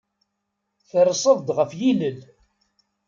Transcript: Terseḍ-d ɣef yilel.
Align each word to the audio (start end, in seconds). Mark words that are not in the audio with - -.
Terseḍ-d 0.89 1.49
ɣef 1.57 1.71
yilel. 1.79 2.19